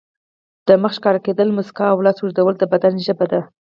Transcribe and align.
د 0.67 0.69
مخ 0.81 0.91
ښکاره 0.97 1.19
کېدل، 1.25 1.49
مسکا 1.57 1.85
او 1.91 1.99
لاس 2.05 2.17
اوږدول 2.21 2.55
د 2.57 2.63
بدن 2.73 2.93
ژبه 3.05 3.25
ده. 3.31 3.41